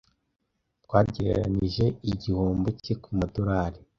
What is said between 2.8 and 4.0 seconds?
cye kumadorari